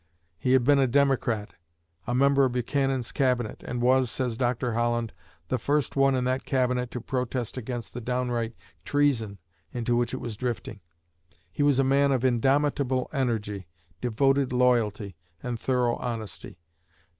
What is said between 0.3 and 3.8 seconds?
He had been a Democrat, a member of Buchanan's Cabinet,